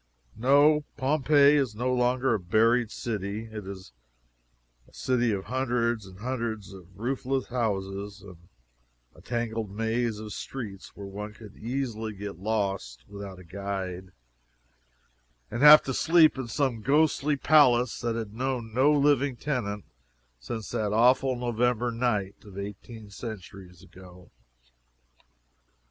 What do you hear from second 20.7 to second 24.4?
that awful November night of eighteen centuries ago.